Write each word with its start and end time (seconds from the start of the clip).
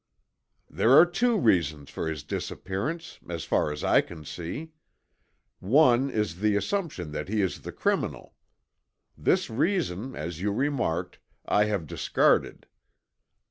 "There 0.67 0.97
are 0.97 1.05
two 1.05 1.37
reasons 1.37 1.91
for 1.91 2.07
his 2.07 2.23
disappearance, 2.23 3.19
as 3.29 3.45
far 3.45 3.71
as 3.71 3.83
I 3.83 4.01
can 4.01 4.25
see. 4.25 4.71
One 5.59 6.09
is 6.09 6.39
the 6.39 6.55
assumption 6.55 7.11
that 7.11 7.27
he 7.29 7.39
is 7.43 7.61
the 7.61 7.71
criminal. 7.71 8.33
This 9.15 9.47
reason, 9.47 10.15
as 10.15 10.41
you 10.41 10.51
remarked, 10.51 11.19
I 11.45 11.65
have 11.65 11.85
discarded. 11.85 12.65